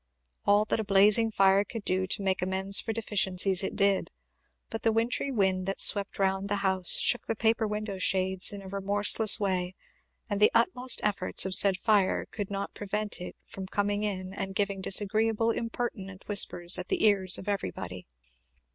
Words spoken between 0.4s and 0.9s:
All that a